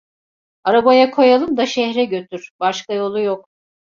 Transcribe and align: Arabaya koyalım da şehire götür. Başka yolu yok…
Arabaya 0.63 1.11
koyalım 1.11 1.57
da 1.57 1.65
şehire 1.65 2.05
götür. 2.05 2.49
Başka 2.59 2.93
yolu 2.93 3.19
yok… 3.21 3.49